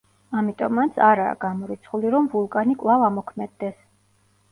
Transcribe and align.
ამიტომაც, 0.39 0.95
არაა 1.07 1.35
გამორიცხული, 1.43 2.09
რომ 2.15 2.29
ვულკანი 2.31 2.75
კვლავ 2.85 3.05
ამოქმედდეს. 3.09 3.77